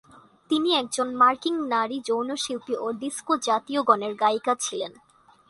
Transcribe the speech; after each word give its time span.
তিনি 0.49 0.69
একজন 0.73 1.07
মার্কিন 1.15 1.55
নারী 1.69 1.97
যৌন 2.07 2.29
শিল্পী 2.35 2.73
ও 2.75 2.87
ডিস্কো 3.01 3.33
জাতীয় 3.47 3.81
গণের 3.83 4.13
গায়িকা 4.15 4.53
ছিলেন। 4.55 4.91